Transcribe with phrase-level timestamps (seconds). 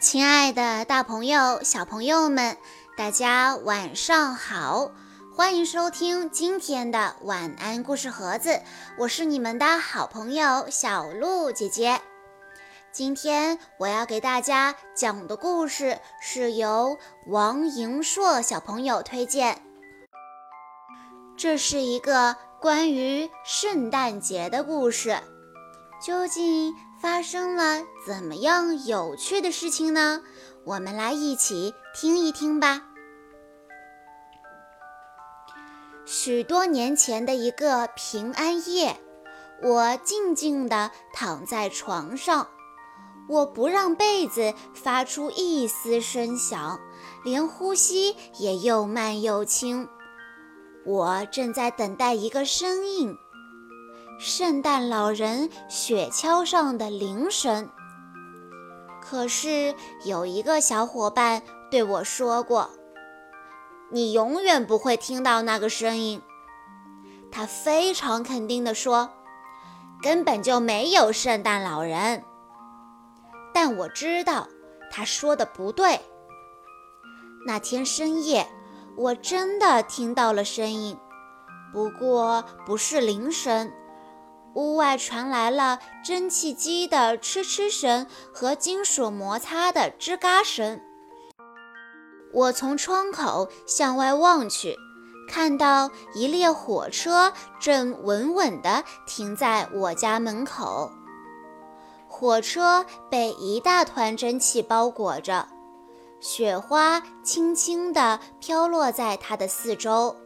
[0.00, 2.56] 亲爱的，大朋友、小朋友们，
[2.96, 4.90] 大家晚上好！
[5.34, 8.60] 欢迎收听今天的晚安故事盒子，
[8.98, 12.00] 我是你们的好朋友小鹿姐姐。
[12.92, 19.62] 今天我要给大家讲的故事是由王莹硕小朋友推荐，
[21.36, 25.18] 这是一个关于圣诞节的故事，
[26.00, 26.74] 究竟？
[27.04, 30.22] 发生了怎么样有趣的事情呢？
[30.64, 32.82] 我们来一起听一听吧。
[36.06, 38.98] 许多年前的一个平安夜，
[39.62, 42.48] 我静静地躺在床上，
[43.28, 46.80] 我不让被子发出一丝声响，
[47.22, 49.86] 连呼吸也又慢又轻。
[50.86, 53.14] 我正在等待一个声音。
[54.18, 57.68] 圣诞老人雪橇上的铃声。
[59.02, 62.70] 可是有一个小伙伴对我说过
[63.92, 66.22] ：“你永远不会听到那个声音。”
[67.30, 69.10] 他非常肯定地说
[70.00, 72.24] ：“根本就没有圣诞老人。”
[73.52, 74.48] 但我知道
[74.90, 76.00] 他说的不对。
[77.46, 78.48] 那天深夜，
[78.96, 80.96] 我真的听到了声音，
[81.72, 83.70] 不过不是铃声。
[84.54, 90.80] 屋外传来了蒸汽机的哧哧声和金属摩擦的吱嘎声。
[92.32, 94.76] 我从窗口向外望去，
[95.28, 100.90] 看到一列火车正稳稳地停在我家门口。
[102.08, 105.48] 火车被一大团蒸汽包裹着，
[106.20, 110.16] 雪花轻轻地飘落在它的四周。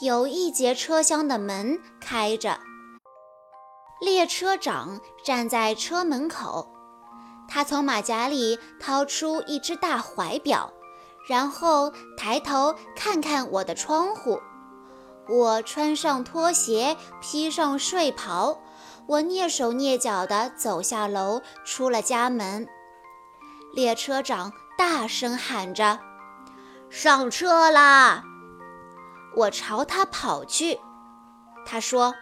[0.00, 2.58] 有一节车厢的门开着。
[4.04, 6.70] 列车长站在车门口，
[7.48, 10.70] 他从马甲里掏出一只大怀表，
[11.26, 14.40] 然后抬头看看我的窗户。
[15.26, 18.60] 我穿上拖鞋，披上睡袍，
[19.06, 22.68] 我蹑手蹑脚地走下楼，出了家门。
[23.72, 25.98] 列车长大声喊着
[26.90, 28.22] ：“上车啦！”
[29.34, 30.78] 我朝他跑去，
[31.64, 32.14] 他说：“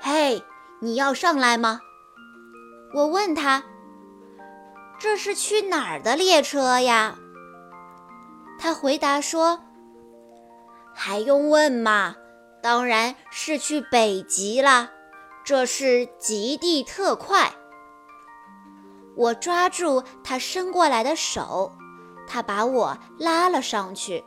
[0.00, 0.40] 嘿。”
[0.80, 1.80] 你要上来吗？
[2.94, 3.64] 我问他
[5.00, 7.16] ：“这是去哪儿的列车呀？”
[8.58, 9.60] 他回答说
[10.94, 12.14] ：“还用问吗？
[12.62, 14.90] 当然是去北极啦！
[15.44, 17.52] 这是极地特快。”
[19.16, 21.72] 我抓住他伸过来的手，
[22.26, 24.24] 他把我拉了上去。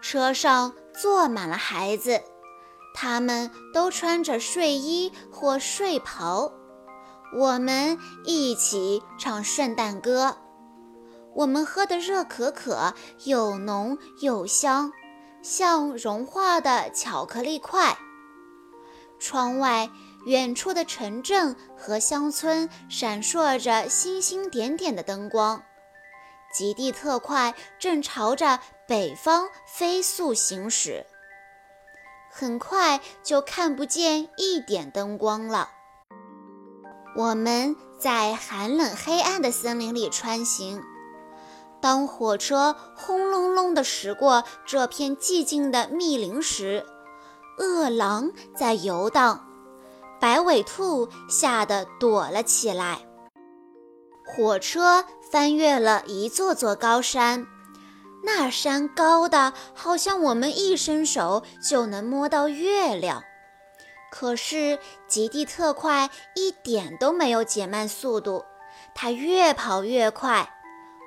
[0.00, 2.22] 车上坐满了孩子。
[3.00, 6.52] 他们都穿着睡衣或睡袍，
[7.32, 10.36] 我们一起唱圣诞歌。
[11.32, 14.92] 我们喝的热可可又浓又香，
[15.42, 17.96] 像融化的巧克力块。
[19.20, 19.88] 窗外，
[20.26, 25.62] 远处的城镇和乡村闪烁着星星点点的灯光。
[26.52, 28.58] 极地特快正朝着
[28.88, 31.06] 北方飞速行驶。
[32.38, 35.70] 很快就看不见一点灯光了。
[37.16, 40.80] 我们在寒冷黑暗的森林里穿行。
[41.80, 46.86] 当火车轰隆隆地驶过这片寂静的密林时，
[47.58, 49.44] 饿狼在游荡，
[50.20, 53.00] 白尾兔吓得躲了起来。
[54.24, 57.48] 火车翻越了一座座高山。
[58.30, 63.24] 那山高的，好像我们一伸手就能摸到月亮。
[64.12, 68.44] 可是极地特快一点都没有减慢速度，
[68.94, 70.50] 它越跑越快。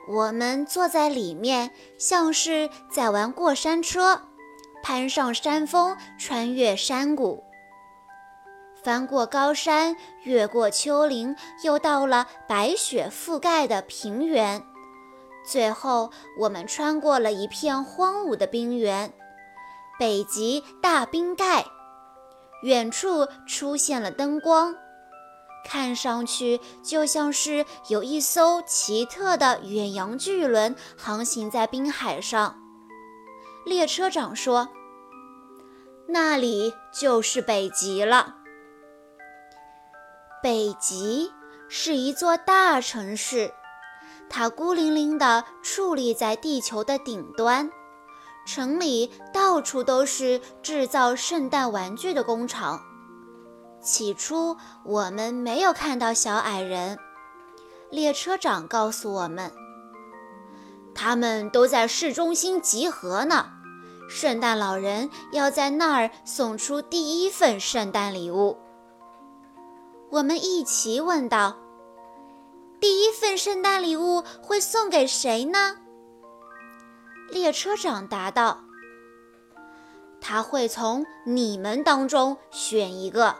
[0.09, 4.23] 我们坐在里面，像是在玩过山车，
[4.81, 7.43] 攀上山峰，穿越山谷，
[8.83, 14.63] 翻过高山，越过丘陵，又到了白雪覆盖的平原。
[15.43, 19.13] 最后，我们穿过了一片荒芜的冰原，
[19.99, 21.65] 北极大冰盖。
[22.63, 24.75] 远处出现了灯光，
[25.65, 32.55] 看上去就像是有一艘奇特的远洋巨轮航行在冰海上。
[33.65, 34.69] 列车长说
[36.07, 38.35] ：“那里就是北极了。”
[40.43, 41.31] 北极
[41.67, 43.53] 是一座大城市。
[44.33, 47.69] 它孤零零地矗立在地球的顶端，
[48.47, 52.81] 城里到处都是制造圣诞玩具的工厂。
[53.81, 54.55] 起初，
[54.85, 56.97] 我们没有看到小矮人，
[57.89, 59.51] 列车长告诉我们，
[60.95, 63.47] 他们都在市中心集合呢。
[64.09, 68.57] 圣诞老人要在那儿送出第一份圣诞礼物。
[70.09, 71.55] 我们一齐问道
[72.81, 75.77] ：“第一份圣诞礼物会送给谁呢？”
[77.31, 78.65] 列车长答道。
[80.19, 83.37] 他会从你们当中选一个。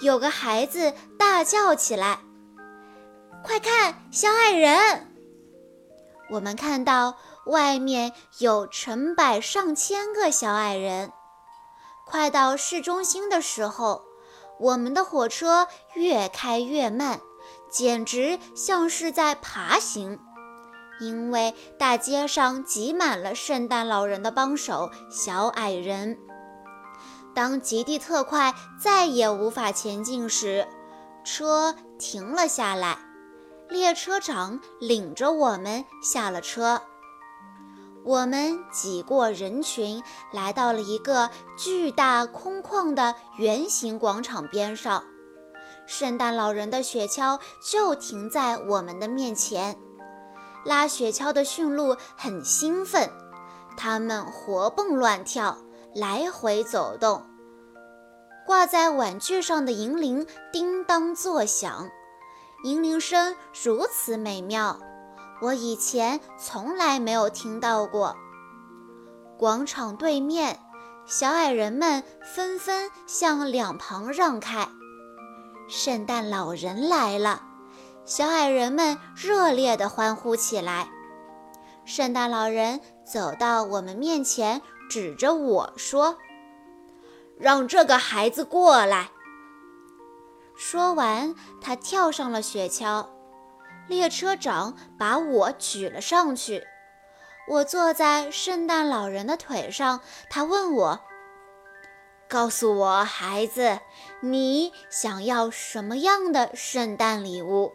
[0.00, 2.20] 有个孩子大叫起来
[3.42, 5.14] ：“快看，小矮人！”
[6.30, 7.16] 我们看到
[7.46, 11.10] 外面有成百上千个小矮人。
[12.04, 14.04] 快到市中心的时候，
[14.58, 17.20] 我们的火车越开越慢，
[17.70, 20.18] 简直像是在爬行。
[21.00, 26.18] 因为大街上挤满了圣诞老人的帮手小矮人。
[27.34, 30.66] 当极地特快再也无法前进时，
[31.24, 32.98] 车停了下来，
[33.68, 36.82] 列车长领着我们下了车。
[38.04, 45.04] 我们挤过人群，来到了一个巨大空旷的圆形广场边上，
[45.88, 49.78] 圣诞老人的雪橇就停在我们的面前。
[50.62, 53.10] 拉雪橇的驯鹿很兴奋，
[53.74, 55.56] 它们活蹦乱跳，
[55.94, 57.24] 来回走动。
[58.46, 61.88] 挂在碗具上的银铃叮当作响，
[62.64, 64.78] 银铃声如此美妙，
[65.40, 68.14] 我以前从来没有听到过。
[69.38, 70.60] 广场对面，
[71.06, 74.68] 小矮人们纷纷向两旁让开，
[75.68, 77.42] 圣诞老人来了。
[78.06, 80.88] 小矮人们热烈地欢呼起来。
[81.84, 86.16] 圣诞老人走到我们面前，指着我说
[87.38, 89.10] ：“让这个孩子过来。”
[90.56, 93.06] 说完，他跳上了雪橇。
[93.86, 96.66] 列车长把我举了上去。
[97.48, 100.00] 我坐在圣诞老人的腿上。
[100.28, 101.00] 他问我
[102.28, 103.80] ：“告诉我，孩子，
[104.20, 107.72] 你想要什么样的圣诞礼物？”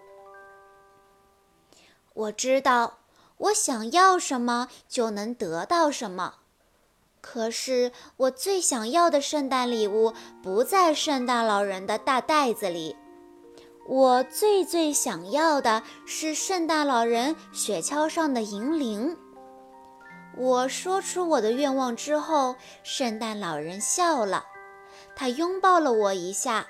[2.14, 3.00] 我知道，
[3.38, 6.36] 我想要什么就能得到什么。
[7.22, 10.14] 可是，我最想要的圣诞礼物
[10.44, 12.96] 不在圣诞老人的大袋子里。
[13.88, 19.18] 我最最想要的是圣诞老人雪橇上的银铃。
[20.36, 24.46] 我说出我的愿望之后，圣诞老人笑了，
[25.16, 26.68] 他拥抱了我一下。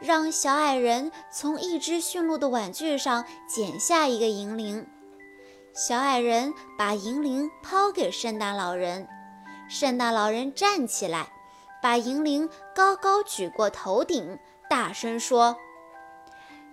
[0.00, 4.84] 让小矮人从一只驯鹿的玩具上剪下一个银铃，
[5.72, 9.06] 小矮人把银铃抛给圣诞老人，
[9.68, 11.32] 圣诞老人站起来，
[11.80, 15.56] 把银铃高高举过头顶，大声说：“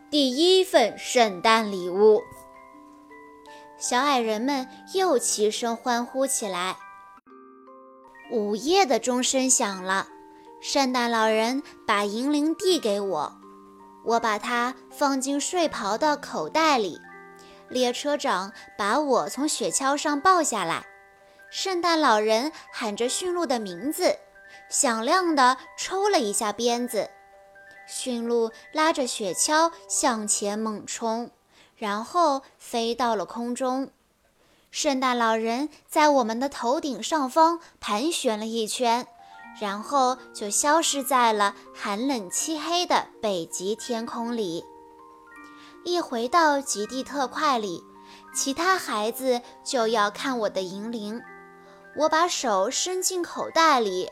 [0.10, 2.24] 第一份圣诞礼物！”
[3.80, 6.78] 小矮人们又齐声欢呼起来。
[8.30, 10.08] 午夜的钟声响了。
[10.62, 13.40] 圣诞老人把银铃递给我，
[14.04, 17.00] 我把它放进睡袍的口袋里。
[17.70, 20.86] 列车长把我从雪橇上抱下来。
[21.50, 24.18] 圣诞老人喊着驯鹿的名字，
[24.70, 27.10] 响亮地抽了一下鞭子。
[27.88, 31.32] 驯鹿拉着雪橇向前猛冲，
[31.80, 33.90] 然后飞到了空中。
[34.70, 39.08] 圣诞老人在我们的头顶上方盘旋了一圈。
[39.60, 44.64] 然后就消失在了寒冷漆黑的北极天空里。
[45.84, 47.84] 一回到极地特快里，
[48.34, 51.20] 其他孩子就要看我的银铃。
[51.98, 54.10] 我把手伸进口袋里，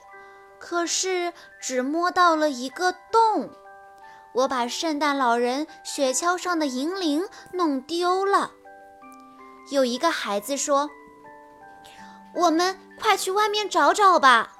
[0.59, 1.31] 可是
[1.61, 3.49] 只摸到了一个洞。
[4.33, 8.51] 我把圣诞老人雪橇上的银铃弄丢了。
[9.71, 10.89] 有一个孩子说
[12.35, 14.53] ：“我们快去外面找找吧。”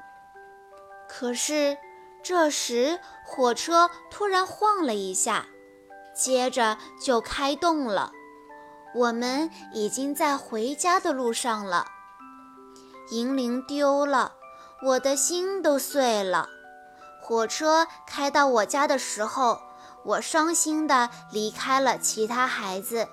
[1.07, 1.77] 可是，
[2.21, 5.45] 这时火车突然晃了一下，
[6.13, 8.12] 接着就开动了。
[8.95, 11.86] 我们已经在回家的路上了。
[13.12, 14.33] 银铃丢了，
[14.86, 16.50] 我的心都碎了。
[17.27, 19.60] 火车开到我家的时候，
[20.05, 23.05] 我伤心地离开了其他孩子。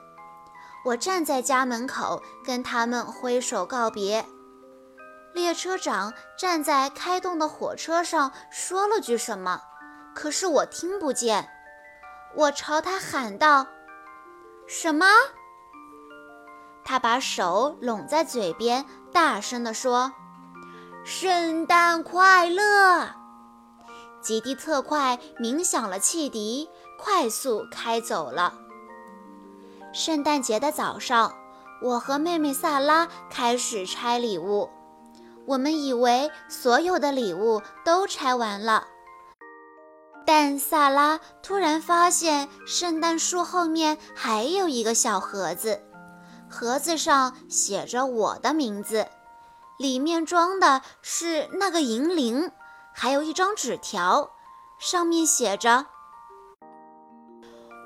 [0.84, 4.24] 我站在家门口，跟他们挥手告别。
[5.32, 9.60] 列车长站在开动的火车上，说了句什么，
[10.14, 11.50] 可是我听不见。
[12.36, 13.66] 我朝他喊道
[14.68, 15.06] ：“什么？”
[16.86, 20.12] 他把手拢在嘴边，大声地说
[21.04, 23.08] ：“圣诞快乐！”
[24.24, 28.54] 极地特快鸣响了汽笛，快速开走了。
[29.92, 31.32] 圣诞节的早上，
[31.82, 34.70] 我和妹妹萨拉开始拆礼物。
[35.46, 38.86] 我们以为所有的礼物都拆完了，
[40.24, 45.82] 但萨拉突然发现圣诞树后面还有一个小盒子，
[46.48, 49.06] 盒子上写着我的名字，
[49.78, 52.50] 里面装的是那个银铃，
[52.96, 54.30] 还有一张纸条，
[54.78, 55.86] 上面写着：“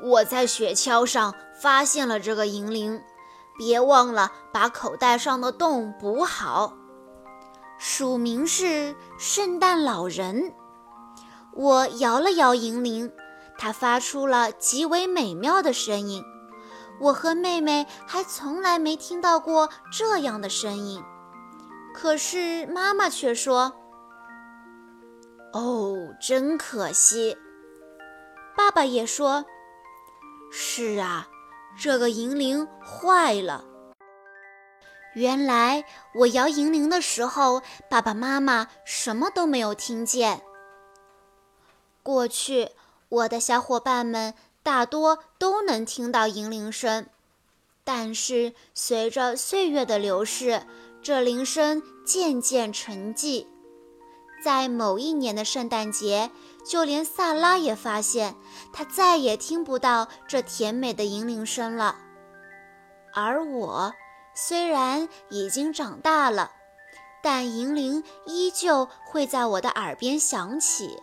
[0.04, 3.02] 我在雪橇上发现了这个银铃，
[3.56, 6.74] 别忘了把口袋上的洞补好。”
[7.78, 10.52] 署名是圣诞老人。
[11.54, 13.10] 我摇了摇银铃，
[13.56, 16.22] 它发出了极为美妙的声音。
[17.00, 21.02] 我和妹妹还从来没听到过这样的声音。
[21.94, 23.72] 可是妈妈却说
[25.52, 27.36] ：“哦，真可惜。”
[28.56, 29.44] 爸爸也说
[30.50, 31.28] ：“是啊，
[31.80, 33.64] 这个银铃坏了。”
[35.14, 40.42] 原来我摇银铃的时候，爸爸妈妈什么都没有听见。
[42.02, 42.70] 过去，
[43.08, 47.06] 我的小伙伴们大多都能听到银铃声，
[47.84, 50.62] 但是随着岁月的流逝，
[51.02, 53.46] 这铃声渐渐沉寂。
[54.42, 56.30] 在某一年的圣诞节，
[56.64, 58.36] 就连萨拉也发现，
[58.72, 61.96] 她再也听不到这甜美的银铃声了，
[63.14, 63.92] 而我。
[64.40, 66.52] 虽然已经长大了，
[67.20, 70.96] 但银铃依旧会在我的耳边响起，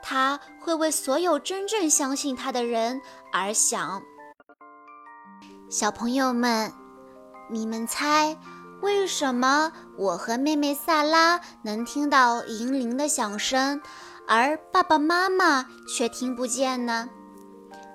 [0.00, 4.00] 它会为所有真正相信它的人而响。
[5.68, 6.72] 小朋友们，
[7.50, 8.38] 你们猜
[8.80, 13.80] 为什么我和妹妹萨拉能听到银铃的响声，
[14.26, 17.08] 而爸爸妈妈却听不见呢？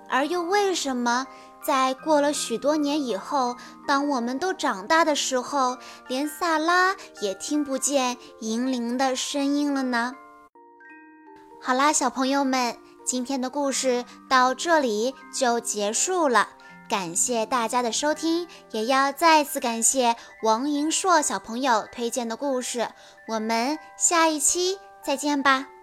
[0.10, 1.25] 而又为什么？
[1.65, 5.75] 在过了许多年以后，当我们都长大的时候，
[6.08, 10.13] 连萨拉也听不见银铃的声音了呢。
[11.60, 16.50] 好啦，小朋友们，今天的故事到这里就结束了。
[16.88, 22.89] 感谢大家的收听，也要再次感谢王银硕小朋友推荐的故事。
[23.27, 25.75] 我们下一期再见吧。